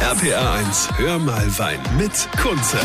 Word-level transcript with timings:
RPA 0.00 0.60
1, 0.60 0.90
hör 0.98 1.18
mal 1.18 1.58
Wein 1.58 1.80
mit 1.98 2.28
Kunze. 2.36 2.78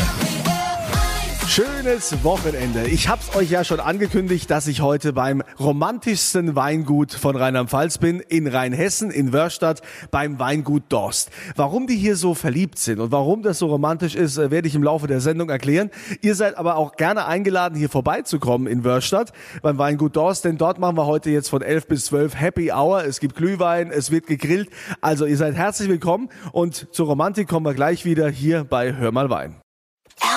Schönes 1.48 2.24
Wochenende. 2.24 2.88
Ich 2.88 3.08
hab's 3.08 3.36
euch 3.36 3.50
ja 3.50 3.64
schon 3.64 3.78
angekündigt, 3.78 4.50
dass 4.50 4.66
ich 4.66 4.80
heute 4.80 5.12
beim 5.12 5.42
romantischsten 5.60 6.56
Weingut 6.56 7.12
von 7.12 7.36
Rheinland-Pfalz 7.36 7.98
bin, 7.98 8.20
in 8.20 8.48
Rheinhessen, 8.48 9.10
in 9.10 9.32
Wörstadt, 9.32 9.82
beim 10.10 10.38
Weingut 10.40 10.84
Dorst. 10.88 11.30
Warum 11.54 11.86
die 11.86 11.96
hier 11.96 12.16
so 12.16 12.34
verliebt 12.34 12.78
sind 12.78 12.98
und 12.98 13.12
warum 13.12 13.42
das 13.42 13.58
so 13.58 13.66
romantisch 13.66 14.16
ist, 14.16 14.38
äh, 14.38 14.50
werde 14.50 14.66
ich 14.66 14.74
im 14.74 14.82
Laufe 14.82 15.06
der 15.06 15.20
Sendung 15.20 15.48
erklären. 15.50 15.90
Ihr 16.22 16.34
seid 16.34 16.58
aber 16.58 16.76
auch 16.76 16.96
gerne 16.96 17.26
eingeladen, 17.26 17.76
hier 17.76 17.88
vorbeizukommen 17.88 18.66
in 18.66 18.82
Wörstadt 18.82 19.32
beim 19.62 19.78
Weingut 19.78 20.16
Dorst, 20.16 20.44
denn 20.44 20.58
dort 20.58 20.78
machen 20.78 20.96
wir 20.96 21.06
heute 21.06 21.30
jetzt 21.30 21.50
von 21.50 21.62
11 21.62 21.86
bis 21.86 22.06
12 22.06 22.40
Happy 22.40 22.72
Hour. 22.72 23.04
Es 23.04 23.20
gibt 23.20 23.36
Glühwein, 23.36 23.90
es 23.92 24.10
wird 24.10 24.26
gegrillt. 24.26 24.70
Also 25.00 25.26
ihr 25.26 25.36
seid 25.36 25.54
herzlich 25.54 25.88
willkommen 25.88 26.30
und 26.52 26.88
zur 26.92 27.06
Romantik 27.06 27.48
kommen 27.48 27.66
wir 27.66 27.74
gleich 27.74 28.04
wieder 28.04 28.28
hier 28.28 28.64
bei 28.64 28.94
Hör 28.94 29.12
mal 29.12 29.30
Wein. 29.30 29.63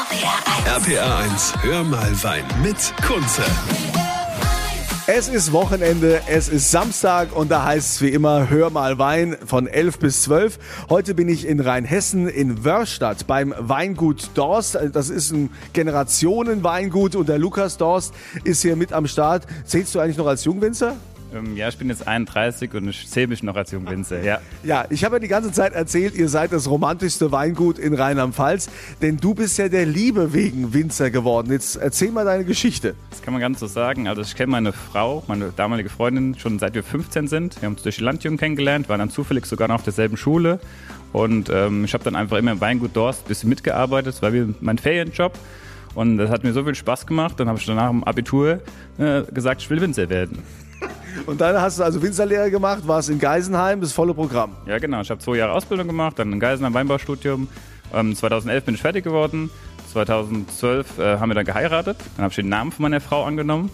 RPA 0.09 1.19
1, 1.19 1.53
hör 1.63 1.83
mal 1.83 2.23
Wein 2.23 2.45
mit 2.63 2.93
Kunze. 3.05 3.41
Es 5.05 5.27
ist 5.27 5.51
Wochenende, 5.51 6.21
es 6.27 6.47
ist 6.47 6.71
Samstag 6.71 7.35
und 7.35 7.51
da 7.51 7.65
heißt 7.65 7.95
es 7.95 8.01
wie 8.01 8.11
immer, 8.11 8.49
hör 8.49 8.69
mal 8.69 8.97
Wein 8.99 9.35
von 9.45 9.67
11 9.67 9.99
bis 9.99 10.21
12. 10.23 10.59
Heute 10.89 11.13
bin 11.13 11.27
ich 11.27 11.45
in 11.45 11.59
Rheinhessen 11.59 12.29
in 12.29 12.63
Wörstadt 12.63 13.27
beim 13.27 13.53
Weingut 13.57 14.29
Dorst. 14.33 14.77
Das 14.93 15.09
ist 15.09 15.31
ein 15.31 15.49
Generationenweingut 15.73 17.17
und 17.17 17.27
der 17.27 17.37
Lukas 17.37 17.75
Dorst 17.75 18.13
ist 18.45 18.61
hier 18.61 18.77
mit 18.77 18.93
am 18.93 19.07
Start. 19.07 19.45
Zählst 19.65 19.93
du 19.93 19.99
eigentlich 19.99 20.17
noch 20.17 20.27
als 20.27 20.45
Jungwinzer? 20.45 20.95
Ähm, 21.33 21.57
ja, 21.57 21.67
ich 21.67 21.77
bin 21.77 21.89
jetzt 21.89 22.07
31 22.07 22.73
und 22.73 22.87
ich 22.87 23.07
zähle 23.09 23.27
mich 23.27 23.43
noch 23.43 23.55
als 23.55 23.71
Jungwinzer, 23.71 24.23
ja. 24.23 24.39
Ja, 24.63 24.85
ich 24.89 25.03
habe 25.03 25.17
ja 25.17 25.19
die 25.19 25.27
ganze 25.27 25.51
Zeit 25.51 25.73
erzählt, 25.73 26.15
ihr 26.15 26.29
seid 26.29 26.53
das 26.53 26.69
romantischste 26.69 27.31
Weingut 27.31 27.77
in 27.79 27.93
Rheinland-Pfalz, 27.93 28.69
denn 29.01 29.17
du 29.17 29.33
bist 29.33 29.57
ja 29.57 29.67
der 29.67 29.85
Liebe 29.85 30.33
wegen 30.33 30.73
Winzer 30.73 31.11
geworden. 31.11 31.51
Jetzt 31.51 31.75
erzähl 31.75 32.11
mal 32.11 32.25
deine 32.25 32.45
Geschichte. 32.45 32.95
Das 33.09 33.21
kann 33.21 33.33
man 33.33 33.41
ganz 33.41 33.59
so 33.59 33.67
sagen. 33.67 34.07
Also 34.07 34.21
ich 34.21 34.35
kenne 34.35 34.51
meine 34.51 34.71
Frau, 34.71 35.23
meine 35.27 35.51
damalige 35.55 35.89
Freundin, 35.89 36.37
schon 36.39 36.59
seit 36.59 36.75
wir 36.75 36.83
15 36.83 37.27
sind. 37.27 37.61
Wir 37.61 37.65
haben 37.65 37.73
uns 37.73 37.83
durch 37.83 37.97
die 37.97 38.03
Landjugend 38.03 38.39
kennengelernt, 38.39 38.87
waren 38.89 38.99
dann 38.99 39.09
zufällig 39.09 39.45
sogar 39.45 39.67
noch 39.67 39.75
auf 39.75 39.83
derselben 39.83 40.17
Schule. 40.17 40.59
Und 41.13 41.49
ähm, 41.49 41.85
ich 41.85 41.93
habe 41.93 42.03
dann 42.03 42.15
einfach 42.15 42.37
immer 42.37 42.51
im 42.51 42.61
Weingut 42.61 42.95
Dorst 42.95 43.25
ein 43.25 43.27
bisschen 43.27 43.49
mitgearbeitet. 43.49 44.13
Das 44.13 44.21
war 44.21 44.33
wie 44.33 44.53
mein 44.61 44.77
Ferienjob. 44.77 45.33
Und 45.95 46.17
das 46.17 46.29
hat 46.29 46.43
mir 46.43 46.53
so 46.53 46.63
viel 46.63 46.75
Spaß 46.75 47.07
gemacht. 47.07 47.39
Dann 47.39 47.47
habe 47.47 47.57
ich 47.57 47.65
danach 47.65 47.89
im 47.89 48.03
Abitur 48.03 48.59
äh, 48.97 49.23
gesagt, 49.33 49.61
ich 49.61 49.69
will 49.69 49.81
Winzer 49.81 50.09
werden. 50.09 50.43
Und 51.25 51.41
dann 51.41 51.59
hast 51.59 51.79
du 51.79 51.83
also 51.83 52.01
Winzerlehre 52.01 52.51
gemacht, 52.51 52.87
warst 52.87 53.09
in 53.09 53.19
Geisenheim, 53.19 53.81
das 53.81 53.93
volle 53.93 54.13
Programm. 54.13 54.55
Ja, 54.65 54.77
genau. 54.77 55.01
Ich 55.01 55.09
habe 55.09 55.19
zwei 55.19 55.37
Jahre 55.37 55.53
Ausbildung 55.53 55.87
gemacht, 55.87 56.19
dann 56.19 56.31
in 56.31 56.39
Geisenheim 56.39 56.73
Weinbaustudium. 56.73 57.47
Ähm, 57.93 58.15
2011 58.15 58.65
bin 58.65 58.75
ich 58.75 58.81
fertig 58.81 59.03
geworden. 59.03 59.49
2012 59.91 60.99
äh, 60.99 61.17
haben 61.17 61.29
wir 61.29 61.35
dann 61.35 61.45
geheiratet. 61.45 61.97
Dann 62.15 62.23
habe 62.23 62.31
ich 62.31 62.35
den 62.35 62.49
Namen 62.49 62.71
von 62.71 62.83
meiner 62.83 63.01
Frau 63.01 63.23
angenommen. 63.23 63.69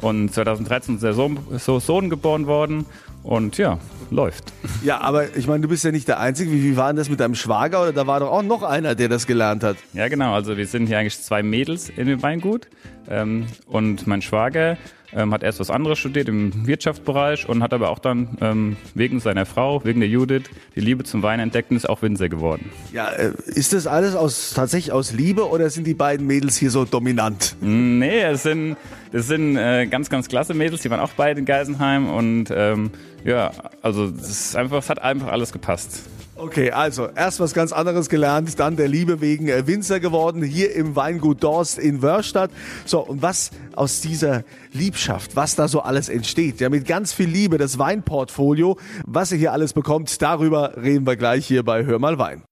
Und 0.00 0.32
2013 0.32 0.96
ist 0.96 1.04
der 1.04 1.14
Sohn, 1.14 1.38
so 1.58 1.80
Sohn 1.80 2.10
geboren 2.10 2.46
worden. 2.46 2.86
Und 3.22 3.58
ja, 3.58 3.78
läuft. 4.10 4.52
Ja, 4.84 5.00
aber 5.00 5.36
ich 5.36 5.46
meine, 5.48 5.62
du 5.62 5.68
bist 5.68 5.84
ja 5.84 5.90
nicht 5.90 6.06
der 6.06 6.20
Einzige. 6.20 6.52
Wie, 6.52 6.62
wie 6.62 6.76
war 6.76 6.88
denn 6.88 6.96
das 6.96 7.08
mit 7.08 7.18
deinem 7.18 7.34
Schwager? 7.34 7.82
Oder 7.82 7.92
da 7.92 8.06
war 8.06 8.20
doch 8.20 8.30
auch 8.30 8.42
noch 8.42 8.62
einer, 8.62 8.94
der 8.94 9.08
das 9.08 9.26
gelernt 9.26 9.64
hat? 9.64 9.76
Ja, 9.94 10.08
genau. 10.08 10.34
Also 10.34 10.56
wir 10.56 10.66
sind 10.66 10.86
hier 10.86 10.98
eigentlich 10.98 11.20
zwei 11.20 11.42
Mädels 11.42 11.88
in 11.88 12.06
dem 12.06 12.22
Weingut. 12.22 12.68
Ähm, 13.10 13.46
und 13.66 14.06
mein 14.06 14.22
Schwager 14.22 14.76
ähm, 15.12 15.32
hat 15.32 15.42
erst 15.42 15.60
was 15.60 15.70
anderes 15.70 15.98
studiert 15.98 16.28
im 16.28 16.66
Wirtschaftsbereich 16.66 17.48
und 17.48 17.62
hat 17.62 17.72
aber 17.72 17.90
auch 17.90 17.98
dann 17.98 18.36
ähm, 18.40 18.76
wegen 18.94 19.20
seiner 19.20 19.46
Frau, 19.46 19.84
wegen 19.84 20.00
der 20.00 20.08
Judith, 20.08 20.44
die 20.74 20.80
Liebe 20.80 21.04
zum 21.04 21.22
Wein 21.22 21.40
entdeckt 21.40 21.70
und 21.70 21.76
ist 21.76 21.88
auch 21.88 22.02
Winzer 22.02 22.28
geworden. 22.28 22.70
Ja, 22.92 23.08
äh, 23.10 23.32
ist 23.46 23.72
das 23.72 23.86
alles 23.86 24.14
aus, 24.14 24.52
tatsächlich 24.54 24.92
aus 24.92 25.12
Liebe 25.12 25.48
oder 25.48 25.70
sind 25.70 25.86
die 25.86 25.94
beiden 25.94 26.26
Mädels 26.26 26.56
hier 26.56 26.70
so 26.70 26.84
dominant? 26.84 27.56
Nee, 27.60 28.22
es 28.22 28.42
sind, 28.42 28.76
das 29.12 29.26
sind 29.28 29.56
äh, 29.56 29.86
ganz, 29.86 30.10
ganz 30.10 30.28
klasse 30.28 30.54
Mädels, 30.54 30.82
die 30.82 30.90
waren 30.90 31.00
auch 31.00 31.12
beide 31.16 31.40
in 31.40 31.46
Geisenheim 31.46 32.08
und 32.10 32.46
ähm, 32.50 32.90
ja, 33.24 33.50
also 33.82 34.04
es, 34.04 34.54
einfach, 34.56 34.78
es 34.78 34.90
hat 34.90 35.00
einfach 35.00 35.28
alles 35.28 35.52
gepasst. 35.52 36.02
Okay, 36.38 36.70
also 36.70 37.08
erst 37.16 37.40
was 37.40 37.54
ganz 37.54 37.72
anderes 37.72 38.10
gelernt, 38.10 38.60
dann 38.60 38.76
der 38.76 38.88
Liebe 38.88 39.22
wegen 39.22 39.48
äh, 39.48 39.66
Winzer 39.66 40.00
geworden, 40.00 40.42
hier 40.42 40.74
im 40.74 40.94
Weingut 40.94 41.42
Dorst 41.42 41.78
in 41.78 42.02
Wörstadt. 42.02 42.50
So, 42.84 43.00
und 43.00 43.22
was 43.22 43.52
aus 43.74 44.02
dieser 44.02 44.44
Liebschaft, 44.72 45.34
was 45.34 45.54
da 45.54 45.66
so 45.66 45.80
alles 45.80 46.10
entsteht, 46.10 46.60
ja, 46.60 46.68
mit 46.68 46.86
ganz 46.86 47.14
viel 47.14 47.28
Liebe, 47.28 47.56
das 47.56 47.78
Weinportfolio, 47.78 48.76
was 49.06 49.32
ihr 49.32 49.38
hier 49.38 49.52
alles 49.52 49.72
bekommt, 49.72 50.20
darüber 50.20 50.76
reden 50.76 51.06
wir 51.06 51.16
gleich 51.16 51.46
hier 51.46 51.62
bei 51.62 51.86
Hör 51.86 51.98
mal 51.98 52.18
Wein. 52.18 52.42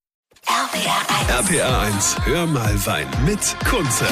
RPA 1.28 1.82
1, 1.82 2.16
hör 2.24 2.46
mal 2.46 2.74
Wein 2.86 3.06
mit 3.26 3.56
Kunze. 3.68 4.06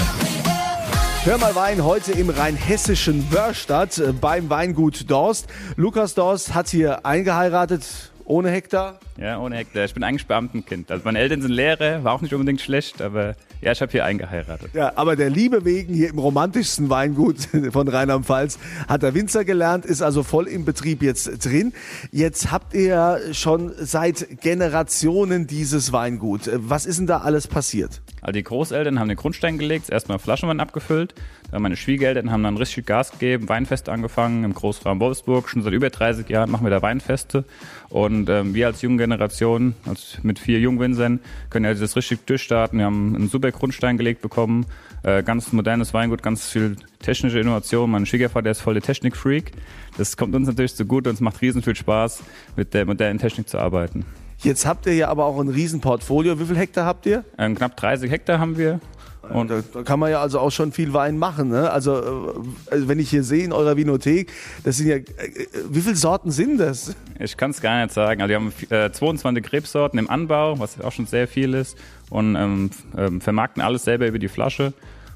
Hör 1.24 1.38
mal 1.38 1.54
Wein 1.54 1.84
heute 1.84 2.10
im 2.10 2.30
rheinhessischen 2.30 3.32
Wörstadt 3.32 3.96
äh, 3.98 4.12
beim 4.12 4.50
Weingut 4.50 5.08
Dorst. 5.08 5.46
Lukas 5.76 6.14
Dorst 6.14 6.52
hat 6.52 6.68
hier 6.68 7.06
eingeheiratet, 7.06 8.10
ohne 8.32 8.50
Hektar? 8.50 8.98
Ja, 9.18 9.38
ohne 9.38 9.56
Hektar. 9.56 9.84
Ich 9.84 9.92
bin 9.92 10.02
eigentlich 10.02 10.26
Beamtenkind. 10.26 10.90
Also 10.90 11.04
meine 11.04 11.18
Eltern 11.18 11.42
sind 11.42 11.50
Lehrer, 11.50 12.02
war 12.02 12.14
auch 12.14 12.22
nicht 12.22 12.32
unbedingt 12.32 12.62
schlecht, 12.62 13.02
aber 13.02 13.36
ja, 13.60 13.72
ich 13.72 13.82
habe 13.82 13.92
hier 13.92 14.06
eingeheiratet. 14.06 14.70
Ja, 14.72 14.92
aber 14.96 15.16
der 15.16 15.28
Liebe 15.28 15.66
wegen 15.66 15.92
hier 15.92 16.08
im 16.08 16.18
romantischsten 16.18 16.88
Weingut 16.88 17.36
von 17.72 17.88
Rheinland-Pfalz 17.88 18.58
hat 18.88 19.02
der 19.02 19.12
Winzer 19.12 19.44
gelernt, 19.44 19.84
ist 19.84 20.00
also 20.00 20.22
voll 20.22 20.48
im 20.48 20.64
Betrieb 20.64 21.02
jetzt 21.02 21.44
drin. 21.44 21.74
Jetzt 22.10 22.50
habt 22.50 22.72
ihr 22.72 23.20
schon 23.32 23.70
seit 23.78 24.40
Generationen 24.40 25.46
dieses 25.46 25.92
Weingut. 25.92 26.50
Was 26.54 26.86
ist 26.86 27.00
denn 27.00 27.06
da 27.06 27.18
alles 27.18 27.46
passiert? 27.46 28.00
Also 28.22 28.32
die 28.32 28.44
Großeltern 28.44 28.98
haben 28.98 29.08
den 29.08 29.18
Grundstein 29.18 29.58
gelegt, 29.58 29.90
erstmal 29.90 30.18
Flaschenwein 30.18 30.60
abgefüllt. 30.60 31.14
Dann 31.52 31.60
meine 31.60 31.76
Schwiegereltern 31.76 32.30
haben 32.30 32.42
dann 32.42 32.56
richtig 32.56 32.86
Gas 32.86 33.10
gegeben, 33.10 33.46
Weinfeste 33.48 33.92
angefangen 33.92 34.42
im 34.42 34.54
Großraum 34.54 35.00
Wolfsburg. 35.00 35.50
Schon 35.50 35.62
seit 35.62 35.74
über 35.74 35.90
30 35.90 36.26
Jahren 36.30 36.50
machen 36.50 36.64
wir 36.64 36.70
da 36.70 36.80
Weinfeste. 36.80 37.44
Und 37.90 38.21
ähm, 38.28 38.54
wir 38.54 38.66
als 38.66 38.82
junge 38.82 38.98
Generation, 38.98 39.74
als 39.86 40.18
mit 40.22 40.38
vier 40.38 40.60
Jungwinzern, 40.60 41.20
können 41.50 41.64
ja 41.64 41.74
das 41.74 41.96
richtig 41.96 42.26
durchstarten. 42.26 42.78
Wir 42.78 42.86
haben 42.86 43.14
einen 43.14 43.28
super 43.28 43.50
Grundstein 43.52 43.96
gelegt 43.96 44.22
bekommen. 44.22 44.66
Äh, 45.02 45.22
ganz 45.22 45.52
modernes 45.52 45.94
Weingut, 45.94 46.22
ganz 46.22 46.48
viel 46.48 46.76
technische 47.00 47.40
Innovation. 47.40 47.90
Mein 47.90 48.06
Schwiegervater 48.06 48.50
ist 48.50 48.60
voll 48.60 48.74
der 48.74 48.82
Technikfreak. 48.82 49.52
Das 49.98 50.16
kommt 50.16 50.34
uns 50.34 50.46
natürlich 50.46 50.74
zugute 50.74 51.10
und 51.10 51.14
es 51.14 51.20
macht 51.20 51.40
riesen 51.42 51.62
viel 51.62 51.76
Spaß, 51.76 52.22
mit 52.56 52.74
der 52.74 52.86
modernen 52.86 53.18
Technik 53.18 53.48
zu 53.48 53.58
arbeiten. 53.58 54.04
Jetzt 54.38 54.66
habt 54.66 54.86
ihr 54.86 54.94
ja 54.94 55.08
aber 55.08 55.24
auch 55.24 55.38
ein 55.38 55.48
Riesenportfolio. 55.48 56.38
Wie 56.40 56.46
viel 56.46 56.56
Hektar 56.56 56.84
habt 56.84 57.06
ihr? 57.06 57.24
Ähm, 57.38 57.54
knapp 57.54 57.76
30 57.76 58.10
Hektar 58.10 58.40
haben 58.40 58.58
wir. 58.58 58.80
Und 59.30 59.50
da, 59.50 59.82
kann 59.82 60.00
man 60.00 60.10
ja 60.10 60.20
also 60.20 60.40
auch 60.40 60.50
schon 60.50 60.72
viel 60.72 60.92
Wein 60.92 61.16
machen. 61.16 61.48
Ne? 61.48 61.70
Also, 61.70 62.34
also 62.70 62.88
wenn 62.88 62.98
ich 62.98 63.10
hier 63.10 63.22
sehe 63.22 63.44
in 63.44 63.52
eurer 63.52 63.76
Vinothek, 63.76 64.30
das 64.64 64.78
sind 64.78 64.88
ja, 64.88 64.96
äh, 64.96 65.04
wie 65.70 65.80
viele 65.80 65.96
Sorten 65.96 66.30
sind 66.30 66.58
das? 66.58 66.96
Ich 67.18 67.36
kann 67.36 67.52
es 67.52 67.60
gar 67.60 67.82
nicht 67.82 67.94
sagen. 67.94 68.20
Also 68.20 68.30
wir 68.30 68.36
haben 68.36 68.52
äh, 68.70 68.90
22 68.90 69.44
Krebssorten 69.44 69.98
im 69.98 70.10
Anbau, 70.10 70.58
was 70.58 70.80
auch 70.80 70.92
schon 70.92 71.06
sehr 71.06 71.28
viel 71.28 71.54
ist. 71.54 71.76
Und 72.10 72.34
ähm, 72.34 72.70
ähm, 72.96 73.20
vermarkten 73.20 73.62
alles 73.62 73.84
selber 73.84 74.06
über 74.06 74.18
die 74.18 74.28
Flasche. 74.28 74.72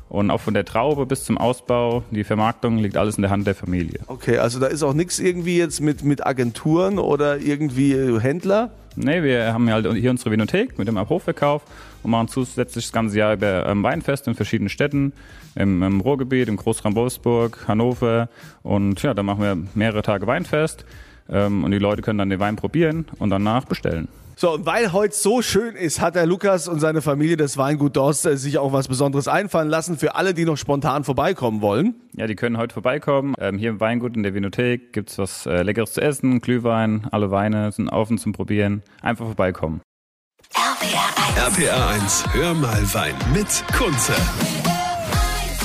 Und 0.08 0.30
auch 0.30 0.40
von 0.40 0.54
der 0.54 0.64
Traube 0.64 1.04
bis 1.04 1.24
zum 1.24 1.36
Ausbau, 1.36 2.04
die 2.10 2.22
Vermarktung 2.22 2.78
liegt 2.78 2.96
alles 2.96 3.16
in 3.16 3.22
der 3.22 3.30
Hand 3.30 3.46
der 3.46 3.56
Familie. 3.56 4.00
Okay, 4.06 4.38
also 4.38 4.60
da 4.60 4.66
ist 4.66 4.82
auch 4.82 4.94
nichts 4.94 5.18
irgendwie 5.18 5.58
jetzt 5.58 5.80
mit, 5.80 6.04
mit 6.04 6.24
Agenturen 6.24 6.98
oder 6.98 7.38
irgendwie 7.38 8.20
Händler? 8.20 8.70
Nee, 8.94 9.22
wir 9.22 9.52
haben 9.52 9.70
halt 9.70 9.92
hier 9.94 10.10
unsere 10.10 10.30
Vinothek 10.30 10.78
mit 10.78 10.88
dem 10.88 10.96
Abhofverkauf 10.96 11.62
und 12.02 12.10
machen 12.12 12.28
zusätzlich 12.28 12.86
das 12.86 12.92
ganze 12.92 13.18
Jahr 13.18 13.34
über 13.34 13.66
ähm, 13.66 13.82
Weinfeste 13.82 14.30
in 14.30 14.36
verschiedenen 14.36 14.70
Städten, 14.70 15.12
im, 15.54 15.82
im 15.82 16.00
Ruhrgebiet, 16.00 16.48
im 16.48 16.56
Großraum 16.56 16.94
Wolfsburg, 16.94 17.66
Hannover 17.68 18.28
und 18.62 19.02
ja, 19.02 19.12
da 19.12 19.22
machen 19.22 19.42
wir 19.42 19.58
mehrere 19.74 20.02
Tage 20.02 20.26
Weinfest 20.26 20.86
ähm, 21.28 21.64
und 21.64 21.72
die 21.72 21.78
Leute 21.78 22.00
können 22.00 22.18
dann 22.18 22.30
den 22.30 22.40
Wein 22.40 22.56
probieren 22.56 23.06
und 23.18 23.30
danach 23.30 23.66
bestellen. 23.66 24.08
So, 24.38 24.52
und 24.52 24.66
weil 24.66 24.92
heute 24.92 25.14
so 25.14 25.40
schön 25.40 25.76
ist, 25.76 26.02
hat 26.02 26.14
der 26.14 26.26
Lukas 26.26 26.68
und 26.68 26.78
seine 26.78 27.00
Familie 27.00 27.38
des 27.38 27.56
Weingut 27.56 27.96
Dorst 27.96 28.20
sich 28.20 28.58
auch 28.58 28.70
was 28.70 28.86
Besonderes 28.86 29.28
einfallen 29.28 29.70
lassen 29.70 29.96
für 29.96 30.14
alle, 30.14 30.34
die 30.34 30.44
noch 30.44 30.58
spontan 30.58 31.04
vorbeikommen 31.04 31.62
wollen. 31.62 31.94
Ja, 32.14 32.26
die 32.26 32.36
können 32.36 32.58
heute 32.58 32.74
vorbeikommen. 32.74 33.34
Ähm, 33.38 33.56
hier 33.56 33.70
im 33.70 33.80
Weingut 33.80 34.14
in 34.14 34.22
der 34.22 34.34
Vinothek 34.34 34.92
gibt's 34.92 35.16
was 35.16 35.46
äh, 35.46 35.62
Leckeres 35.62 35.94
zu 35.94 36.02
essen, 36.02 36.42
Glühwein, 36.42 37.08
alle 37.12 37.30
Weine 37.30 37.72
sind 37.72 37.88
offen 37.88 38.18
zum 38.18 38.34
Probieren. 38.34 38.82
Einfach 39.00 39.24
vorbeikommen. 39.24 39.80
RPA 40.54 41.88
1, 41.94 42.24
hör 42.34 42.52
mal 42.52 42.82
Wein 42.92 43.14
mit 43.32 43.64
Kunze. 43.74 44.12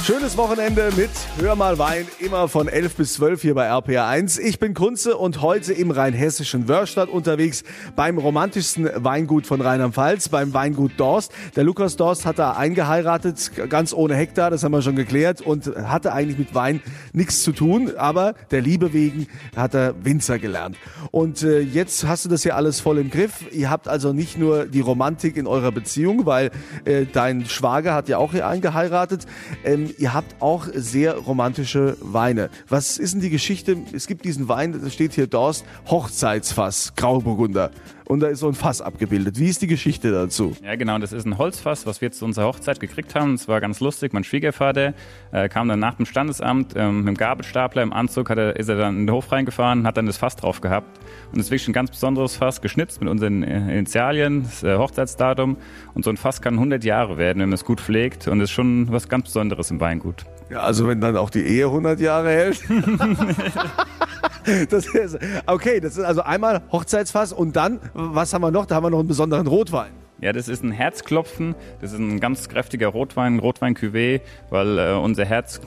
Schönes 0.04 0.36
Wochenende 0.36 0.90
mit 0.98 1.12
Hör 1.38 1.56
mal 1.56 1.78
Wein, 1.78 2.08
immer 2.18 2.48
von 2.48 2.68
11 2.68 2.96
bis 2.96 3.14
12 3.14 3.42
hier 3.44 3.54
bei 3.54 3.68
RPA 3.68 4.10
1. 4.10 4.40
Ich 4.40 4.58
bin 4.58 4.74
Kunze 4.74 5.16
und 5.16 5.44
heute 5.44 5.74
im 5.74 5.92
rheinhessischen 5.92 6.68
Wörstadt 6.68 7.08
unterwegs 7.08 7.64
beim 7.96 8.18
romantischsten 8.18 8.90
Weingut 8.96 9.46
von 9.46 9.62
Rheinland-Pfalz, 9.62 10.30
beim 10.30 10.56
Weingut 10.56 10.94
Dorst. 10.98 11.32
Der 11.56 11.64
Lukas 11.64 11.98
Dorst 11.98 12.26
hat 12.26 12.40
da 12.40 12.54
eingeheiratet, 12.54 13.52
ganz 13.70 13.94
ohne 13.94 14.16
Hektar, 14.16 14.50
das 14.50 14.64
haben 14.64 14.72
wir 14.72 14.82
schon 14.82 14.96
geklärt 14.96 15.42
und 15.42 15.68
hatte 15.76 16.14
eigentlich 16.14 16.40
mit 16.40 16.56
Wein 16.56 16.82
nichts 17.14 17.44
zu 17.44 17.52
tun, 17.52 17.92
aber 17.96 18.34
der 18.50 18.62
Liebe 18.62 18.94
wegen 18.94 19.28
hat 19.56 19.76
er 19.76 19.94
Winzer 20.04 20.40
gelernt. 20.40 20.78
Und 21.12 21.44
äh, 21.44 21.60
jetzt 21.60 22.08
hast 22.08 22.26
du 22.26 22.30
das 22.30 22.44
ja 22.44 22.56
alles 22.56 22.80
voll 22.80 22.98
im 22.98 23.12
Griff. 23.12 23.46
Ihr 23.52 23.70
habt 23.70 23.88
also 23.88 24.14
nicht 24.14 24.36
nur 24.40 24.66
die 24.66 24.82
Romantik 24.82 25.38
in 25.38 25.46
eurer 25.46 25.72
Beziehung, 25.72 26.26
weil 26.26 26.50
äh, 26.86 27.06
dein 27.06 27.46
Schwager 27.46 27.94
hat 27.94 28.10
ja 28.10 28.18
auch 28.18 28.32
hier 28.32 28.48
eingeheiratet. 28.48 29.28
Ähm, 29.64 29.91
ihr 29.98 30.14
habt 30.14 30.42
auch 30.42 30.68
sehr 30.74 31.16
romantische 31.18 31.98
Weine. 32.02 32.50
Was 32.68 32.98
ist 32.98 33.14
denn 33.14 33.22
die 33.22 33.30
Geschichte? 33.30 33.78
Es 33.94 34.08
gibt 34.08 34.26
diesen 34.26 34.48
Wein, 34.48 34.80
da 34.82 34.90
steht 34.90 35.14
hier 35.14 35.28
Dorst, 35.28 35.66
Hochzeitsfass, 35.88 36.94
Grauburgunder. 36.96 37.72
Und 38.12 38.20
da 38.20 38.28
ist 38.28 38.40
so 38.40 38.50
ein 38.50 38.56
Fass 38.56 38.82
abgebildet. 38.82 39.40
Wie 39.40 39.48
ist 39.48 39.62
die 39.62 39.68
Geschichte 39.68 40.12
dazu? 40.12 40.54
Ja, 40.62 40.76
genau. 40.76 41.00
Das 41.00 41.14
ist 41.14 41.26
ein 41.26 41.38
Holzfass, 41.38 41.86
was 41.86 42.02
wir 42.02 42.12
zu 42.12 42.26
unserer 42.26 42.48
Hochzeit 42.48 42.82
gekriegt 42.82 43.16
haben. 43.16 43.38
Das 43.38 43.48
war 43.48 43.62
ganz 43.62 43.80
lustig. 43.80 44.12
Mein 44.12 44.26
Schwiegervater 44.26 44.94
äh, 45.32 45.48
kam 45.48 45.70
dann 45.70 45.80
nach 45.80 45.94
dem 45.94 46.06
Standesamt 46.06 46.74
ähm, 46.76 47.06
mit 47.06 47.08
dem 47.08 47.16
Gabelstapler 47.16 47.82
im 47.82 47.94
Anzug, 47.94 48.30
er, 48.30 48.58
ist 48.58 48.68
er 48.68 48.76
dann 48.76 48.98
in 48.98 49.08
den 49.08 49.16
Hof 49.16 49.32
reingefahren, 49.32 49.88
hat 49.88 49.96
dann 49.96 50.08
das 50.08 50.18
Fass 50.18 50.36
drauf 50.36 50.60
gehabt. 50.60 51.00
Und 51.32 51.38
das 51.38 51.46
ist 51.46 51.52
wirklich 51.52 51.70
ein 51.70 51.74
ganz 51.74 51.92
besonderes 51.92 52.36
Fass, 52.36 52.60
geschnitzt 52.60 53.00
mit 53.00 53.10
unseren 53.10 53.44
äh, 53.44 53.78
Initialien, 53.78 54.44
das 54.44 54.62
äh, 54.62 54.76
Hochzeitsdatum. 54.76 55.56
Und 55.94 56.04
so 56.04 56.10
ein 56.10 56.18
Fass 56.18 56.42
kann 56.42 56.56
100 56.56 56.84
Jahre 56.84 57.18
werden, 57.18 57.40
wenn 57.40 57.48
man 57.48 57.56
es 57.56 57.64
gut 57.64 57.80
pflegt. 57.80 58.28
Und 58.28 58.42
ist 58.42 58.52
schon 58.52 58.92
was 58.92 59.08
ganz 59.08 59.24
Besonderes 59.28 59.72
im 59.72 59.80
Weingut. 59.82 60.26
Ja, 60.50 60.62
also 60.62 60.88
wenn 60.88 61.02
dann 61.02 61.18
auch 61.18 61.30
die 61.30 61.44
Ehe 61.44 61.66
100 61.66 62.00
Jahre 62.00 62.30
hält. 62.30 62.62
das 64.70 64.88
ist, 64.88 65.18
okay, 65.46 65.80
das 65.80 65.98
ist 65.98 66.04
also 66.04 66.22
einmal 66.22 66.62
Hochzeitsfass 66.72 67.34
und 67.34 67.56
dann, 67.56 67.80
was 67.94 68.34
haben 68.34 68.42
wir 68.42 68.52
noch? 68.52 68.66
Da 68.66 68.76
haben 68.76 68.84
wir 68.84 68.90
noch 68.90 69.00
einen 69.00 69.08
besonderen 69.08 69.48
Rotwein. 69.48 69.92
Ja, 70.22 70.34
das 70.34 70.48
ist 70.48 70.64
ein 70.64 70.72
Herzklopfen. 70.72 71.56
Das 71.82 71.94
ist 71.94 72.00
ein 72.00 72.20
ganz 72.20 72.48
kräftiger 72.48 72.90
Rotwein, 72.90 73.40
Rotwein-Cuvée, 73.40 74.22
weil 74.52 74.78
äh, 74.78 74.94
unser 74.94 75.26
Herz 75.26 75.60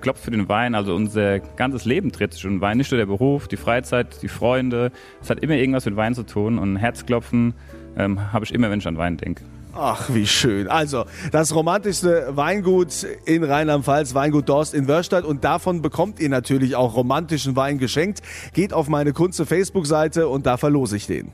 klopft 0.00 0.24
für 0.24 0.30
den 0.30 0.48
Wein. 0.48 0.74
Also 0.74 0.94
unser 0.94 1.40
ganzes 1.40 1.84
Leben 1.84 2.10
dreht 2.10 2.32
sich 2.32 2.46
um 2.46 2.62
Wein. 2.62 2.78
Nicht 2.78 2.90
nur 2.90 2.96
der 2.96 3.06
Beruf, 3.06 3.48
die 3.48 3.58
Freizeit, 3.58 4.22
die 4.22 4.28
Freunde. 4.28 4.92
Es 5.20 5.28
hat 5.28 5.40
immer 5.40 5.54
irgendwas 5.54 5.84
mit 5.84 5.96
Wein 5.96 6.14
zu 6.14 6.22
tun. 6.22 6.58
Und 6.58 6.76
Herzklopfen 6.76 7.52
ähm, 7.98 8.32
habe 8.32 8.46
ich 8.46 8.54
immer, 8.54 8.70
wenn 8.70 8.78
ich 8.78 8.88
an 8.88 8.96
Wein 8.96 9.18
denke. 9.18 9.44
Ach, 9.80 10.08
wie 10.08 10.26
schön. 10.26 10.66
Also, 10.66 11.04
das 11.30 11.54
romantischste 11.54 12.36
Weingut 12.36 13.06
in 13.26 13.44
Rheinland-Pfalz, 13.44 14.12
Weingut 14.12 14.48
Dorst 14.48 14.74
in 14.74 14.88
Wörstadt. 14.88 15.24
Und 15.24 15.44
davon 15.44 15.82
bekommt 15.82 16.18
ihr 16.18 16.28
natürlich 16.28 16.74
auch 16.74 16.96
romantischen 16.96 17.54
Wein 17.54 17.78
geschenkt. 17.78 18.20
Geht 18.54 18.72
auf 18.72 18.88
meine 18.88 19.12
Kunze 19.12 19.46
Facebook-Seite 19.46 20.26
und 20.26 20.46
da 20.46 20.56
verlose 20.56 20.96
ich 20.96 21.06
den. 21.06 21.30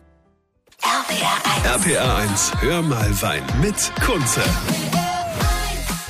RPA 0.83 1.81
1. 1.81 1.87
RPA 1.87 2.17
1, 2.17 2.53
hör 2.61 2.83
mal 2.83 3.23
Wein 3.23 3.43
mit 3.63 3.91
Kunze. 4.05 4.43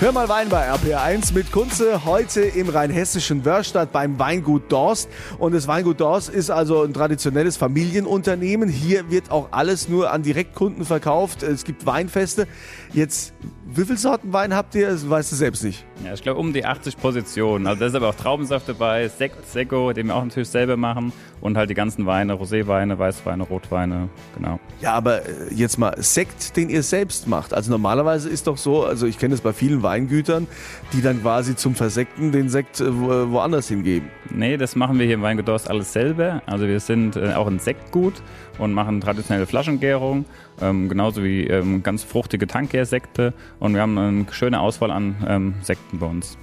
Hör 0.05 0.13
mal 0.13 0.29
Wein 0.29 0.51
bei 0.51 0.71
RPR1 0.71 1.33
mit 1.33 1.51
Kunze 1.51 2.05
heute 2.05 2.43
im 2.43 2.69
rheinhessischen 2.69 3.47
Wörstadt 3.47 3.91
beim 3.91 4.19
Weingut 4.19 4.71
Dorst. 4.71 5.09
Und 5.39 5.55
das 5.55 5.67
Weingut 5.67 5.99
Dorst 5.99 6.29
ist 6.29 6.51
also 6.51 6.83
ein 6.83 6.93
traditionelles 6.93 7.57
Familienunternehmen. 7.57 8.69
Hier 8.69 9.11
wird 9.11 9.31
auch 9.31 9.49
alles 9.53 9.89
nur 9.89 10.13
an 10.13 10.23
Direktkunden 10.23 10.85
verkauft. 10.85 11.43
Es 11.43 11.65
gibt 11.65 11.87
Weinfeste. 11.87 12.47
Jetzt, 12.93 13.33
wie 13.65 13.87
viele 13.87 13.97
Sorten 13.97 14.35
Wein 14.35 14.55
habt 14.55 14.75
ihr? 14.75 14.91
Das 14.91 15.09
weißt 15.09 15.33
du 15.33 15.37
selbst 15.37 15.65
nicht. 15.65 15.87
Ja, 16.05 16.13
ich 16.13 16.23
glaube 16.23 16.39
um 16.39 16.53
die 16.53 16.67
80 16.67 16.99
Positionen. 16.99 17.67
Also 17.67 17.81
da 17.81 17.87
ist 17.87 17.95
aber 17.95 18.11
auch 18.11 18.15
Traubensaft 18.15 18.69
dabei, 18.69 19.09
Sekt, 19.09 19.49
Sekko, 19.51 19.95
den 19.95 20.09
wir 20.09 20.17
auch 20.17 20.25
natürlich 20.25 20.51
selber 20.51 20.77
machen. 20.77 21.15
Und 21.41 21.57
halt 21.57 21.71
die 21.71 21.75
ganzen 21.75 22.05
Weine, 22.05 22.35
Roséweine, 22.35 22.99
Weißweine, 22.99 23.43
Rotweine, 23.43 24.09
genau. 24.37 24.61
Ja, 24.81 24.93
aber 24.93 25.27
äh, 25.27 25.55
jetzt 25.55 25.79
mal 25.79 25.95
Sekt, 26.03 26.57
den 26.57 26.69
ihr 26.69 26.83
selbst 26.83 27.27
macht. 27.27 27.55
Also 27.55 27.71
normalerweise 27.71 28.29
ist 28.29 28.47
doch 28.47 28.59
so, 28.59 28.85
also 28.85 29.07
ich 29.07 29.19
kenne 29.19 29.33
das 29.33 29.41
bei 29.41 29.53
vielen 29.53 29.83
Weingütern, 29.95 30.47
die 30.93 31.03
dann 31.03 31.23
quasi 31.23 31.55
zum 31.55 31.75
Versekten 31.75 32.33
den 32.33 32.49
Sekt 32.49 32.81
äh, 32.81 32.87
woanders 32.93 33.69
hingeben. 33.69 34.09
Nee, 34.31 34.57
das 34.57 34.75
machen 34.75 34.99
wir 34.99 35.07
hier 35.07 35.15
im 35.15 35.23
Weingut 35.23 35.47
Dorst 35.47 35.71
alles 35.71 35.93
selber. 35.93 36.43
Also 36.47 36.67
wir 36.67 36.81
sind 36.81 37.17
äh, 37.17 37.35
auch 37.35 37.47
ein 37.47 37.61
Sektgut 37.61 38.15
und 38.59 38.73
machen 38.73 39.01
traditionelle 39.01 39.47
Flaschengärung, 39.47 40.25
ähm, 40.61 40.89
genauso 40.89 41.23
wie 41.23 41.47
ähm, 41.47 41.83
ganz 41.83 42.03
fruchtige 42.03 42.47
Tankgärsekte. 42.47 43.33
Und 43.61 43.75
wir 43.75 43.83
haben 43.83 43.97
eine 43.97 44.27
schöne 44.33 44.61
Auswahl 44.61 44.91
an 44.91 45.17
ähm, 45.27 45.55
Sekten 45.63 45.99
bei 45.99 46.07
uns. 46.07 46.37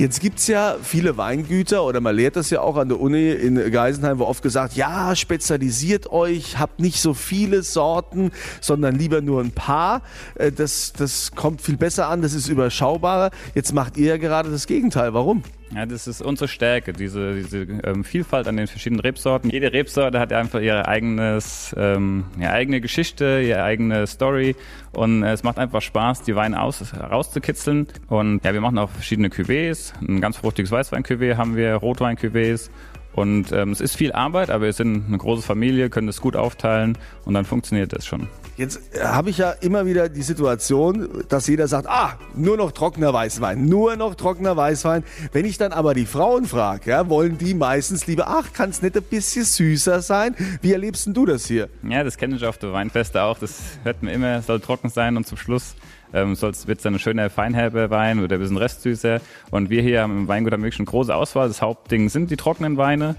Jetzt 0.00 0.20
gibt's 0.20 0.46
ja 0.46 0.78
viele 0.82 1.18
Weingüter 1.18 1.84
oder 1.84 2.00
man 2.00 2.16
lehrt 2.16 2.34
das 2.34 2.48
ja 2.48 2.62
auch 2.62 2.78
an 2.78 2.88
der 2.88 2.98
Uni 2.98 3.32
in 3.32 3.70
Geisenheim, 3.70 4.18
wo 4.18 4.24
oft 4.24 4.42
gesagt, 4.42 4.72
ja, 4.72 5.14
spezialisiert 5.14 6.10
euch, 6.10 6.58
habt 6.58 6.80
nicht 6.80 7.02
so 7.02 7.12
viele 7.12 7.62
Sorten, 7.62 8.30
sondern 8.62 8.94
lieber 8.94 9.20
nur 9.20 9.42
ein 9.42 9.50
paar. 9.50 10.00
Äh, 10.36 10.52
das, 10.52 10.94
das 10.94 11.32
kommt 11.32 11.60
viel 11.60 11.76
besser 11.76 12.08
an, 12.08 12.22
das 12.22 12.32
ist 12.32 12.48
überschaubarer. 12.48 13.30
Jetzt 13.54 13.74
macht 13.74 13.98
ihr 13.98 14.06
ja 14.06 14.16
gerade 14.16 14.50
das 14.50 14.66
Gegenteil. 14.66 15.12
Warum? 15.12 15.42
Ja, 15.74 15.86
das 15.86 16.08
ist 16.08 16.20
unsere 16.20 16.48
Stärke, 16.48 16.92
diese, 16.92 17.34
diese 17.34 17.58
ähm, 17.84 18.02
Vielfalt 18.02 18.48
an 18.48 18.56
den 18.56 18.66
verschiedenen 18.66 19.00
Rebsorten. 19.00 19.50
Jede 19.50 19.72
Rebsorte 19.72 20.18
hat 20.18 20.32
einfach 20.32 20.60
ihre 20.60 20.88
eigenes, 20.88 21.74
ähm, 21.78 22.24
ihre 22.38 22.50
eigene 22.50 22.80
Geschichte, 22.80 23.40
ihre 23.46 23.62
eigene 23.62 24.08
Story 24.08 24.56
und 24.92 25.22
äh, 25.22 25.32
es 25.32 25.44
macht 25.44 25.58
einfach 25.58 25.80
Spaß, 25.80 26.22
die 26.22 26.34
Weine 26.34 26.60
aus, 26.60 26.92
rauszukitzeln. 26.94 27.86
Und 28.08 28.44
ja, 28.44 28.52
wir 28.52 28.60
machen 28.60 28.78
auch 28.78 28.90
verschiedene 28.90 29.28
Cuvées. 29.28 29.92
Ein 30.00 30.20
ganz 30.20 30.38
fruchtiges 30.38 30.72
Weißwein-Cuvée 30.72 31.36
haben 31.36 31.56
wir, 31.56 31.76
Rotwein-Cuvées 31.76 32.68
und 33.12 33.50
ähm, 33.52 33.72
es 33.72 33.80
ist 33.80 33.96
viel 33.96 34.12
Arbeit, 34.12 34.50
aber 34.50 34.66
wir 34.66 34.72
sind 34.72 35.06
eine 35.08 35.18
große 35.18 35.42
Familie, 35.42 35.90
können 35.90 36.06
das 36.06 36.20
gut 36.20 36.36
aufteilen 36.36 36.96
und 37.24 37.34
dann 37.34 37.44
funktioniert 37.44 37.92
das 37.92 38.06
schon. 38.06 38.28
Jetzt 38.56 38.94
äh, 38.94 39.00
habe 39.00 39.30
ich 39.30 39.38
ja 39.38 39.50
immer 39.50 39.86
wieder 39.86 40.08
die 40.08 40.22
Situation, 40.22 41.24
dass 41.28 41.46
jeder 41.46 41.66
sagt, 41.66 41.88
ah, 41.88 42.18
nur 42.34 42.56
noch 42.56 42.72
trockener 42.72 43.12
Weißwein, 43.12 43.66
nur 43.66 43.96
noch 43.96 44.14
trockener 44.14 44.56
Weißwein. 44.56 45.02
Wenn 45.32 45.44
ich 45.44 45.58
dann 45.58 45.72
aber 45.72 45.94
die 45.94 46.06
Frauen 46.06 46.44
frage, 46.44 46.90
ja, 46.90 47.08
wollen 47.08 47.36
die 47.38 47.54
meistens 47.54 48.06
lieber, 48.06 48.28
ach, 48.28 48.52
kann 48.52 48.70
es 48.70 48.82
nicht 48.82 48.96
ein 48.96 49.02
bisschen 49.02 49.44
süßer 49.44 50.02
sein? 50.02 50.36
Wie 50.62 50.72
erlebst 50.72 51.06
denn 51.06 51.14
du 51.14 51.26
das 51.26 51.46
hier? 51.46 51.68
Ja, 51.82 52.04
das 52.04 52.16
kenne 52.16 52.36
ich 52.36 52.44
auf 52.44 52.58
der 52.58 52.72
Weinfeste 52.72 53.22
auch. 53.22 53.38
Das 53.38 53.60
hört 53.82 54.02
man 54.02 54.14
immer, 54.14 54.36
es 54.36 54.46
soll 54.46 54.60
trocken 54.60 54.88
sein 54.88 55.16
und 55.16 55.26
zum 55.26 55.38
Schluss 55.38 55.74
ähm, 56.12 56.40
wird 56.40 56.78
es 56.78 56.86
eine 56.86 56.98
schöne 56.98 57.30
feinherbe 57.30 57.90
Wein 57.90 58.22
oder 58.22 58.36
ein 58.36 58.40
bisschen 58.40 58.56
restsüßer. 58.56 59.20
Und 59.50 59.70
wir 59.70 59.82
hier 59.82 60.02
haben 60.02 60.18
im 60.18 60.28
Weingut 60.28 60.52
haben 60.52 60.62
wirklich 60.62 60.80
eine 60.80 60.86
große 60.86 61.14
Auswahl. 61.14 61.48
Das 61.48 61.62
Hauptding 61.62 62.08
sind 62.08 62.30
die 62.30 62.36
trockenen 62.36 62.76
Weine. 62.76 63.16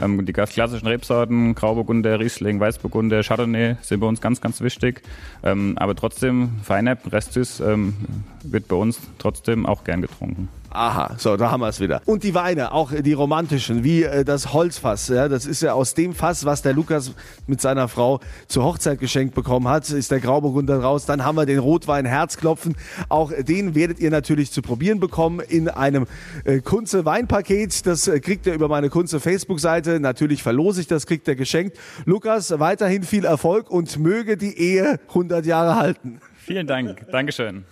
Ähm, 0.00 0.24
die 0.24 0.32
ganz 0.32 0.50
klassischen 0.50 0.88
Rebsorten, 0.88 1.54
Grauburgunder, 1.54 2.18
Riesling, 2.18 2.60
Weißburgunder, 2.60 3.22
Chardonnay 3.22 3.76
sind 3.82 4.00
bei 4.00 4.06
uns 4.06 4.20
ganz, 4.20 4.40
ganz 4.40 4.60
wichtig. 4.60 5.02
Ähm, 5.42 5.74
aber 5.76 5.94
trotzdem, 5.94 6.60
Feinherb, 6.62 7.12
Restsüß 7.12 7.60
ähm, 7.60 7.94
wird 8.42 8.68
bei 8.68 8.76
uns 8.76 9.00
trotzdem 9.18 9.66
auch 9.66 9.84
gern 9.84 10.02
getrunken. 10.02 10.48
Aha, 10.74 11.16
so, 11.18 11.36
da 11.36 11.50
haben 11.50 11.60
wir 11.60 11.68
es 11.68 11.80
wieder. 11.80 12.00
Und 12.06 12.22
die 12.22 12.34
Weine, 12.34 12.72
auch 12.72 12.92
die 12.92 13.12
romantischen, 13.12 13.84
wie 13.84 14.04
äh, 14.04 14.24
das 14.24 14.54
Holzfass. 14.54 15.08
Ja, 15.08 15.28
das 15.28 15.44
ist 15.44 15.60
ja 15.60 15.74
aus 15.74 15.92
dem 15.92 16.14
Fass, 16.14 16.46
was 16.46 16.62
der 16.62 16.72
Lukas 16.72 17.12
mit 17.46 17.60
seiner 17.60 17.88
Frau 17.88 18.20
zur 18.48 18.64
Hochzeit 18.64 18.98
geschenkt 18.98 19.34
bekommen 19.34 19.68
hat, 19.68 19.88
ist 19.90 20.10
der 20.10 20.20
Grauburgunder 20.20 20.80
raus. 20.80 21.04
Dann 21.04 21.24
haben 21.24 21.36
wir 21.36 21.44
den 21.44 21.58
Rotwein 21.58 22.06
Herzklopfen. 22.06 22.76
Auch 23.10 23.32
den 23.32 23.74
werdet 23.74 24.00
ihr 24.00 24.10
natürlich 24.10 24.50
zu 24.50 24.62
probieren 24.62 24.98
bekommen 24.98 25.40
in 25.40 25.68
einem 25.68 26.06
äh, 26.44 26.60
Kunze 26.60 27.04
Weinpaket. 27.04 27.86
Das 27.86 28.08
äh, 28.08 28.20
kriegt 28.20 28.46
ihr 28.46 28.54
über 28.54 28.68
meine 28.68 28.88
Kunze 28.88 29.20
Facebook-Seite. 29.20 30.00
Natürlich 30.00 30.42
verlose 30.42 30.80
ich 30.80 30.86
das, 30.86 31.06
kriegt 31.06 31.28
ihr 31.28 31.36
geschenkt. 31.36 31.78
Lukas, 32.06 32.58
weiterhin 32.58 33.02
viel 33.02 33.26
Erfolg 33.26 33.70
und 33.70 33.98
möge 33.98 34.38
die 34.38 34.56
Ehe 34.58 35.00
100 35.08 35.44
Jahre 35.44 35.76
halten. 35.76 36.20
Vielen 36.34 36.66
Dank. 36.66 37.06
Dankeschön. 37.10 37.64